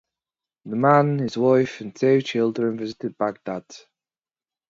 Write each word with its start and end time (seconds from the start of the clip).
The 0.65 0.75
man, 0.75 1.19
his 1.19 1.37
wife, 1.37 1.79
and 1.79 1.95
two 1.95 2.23
children 2.23 2.75
visited 2.75 3.19
Baghdad. 3.19 3.65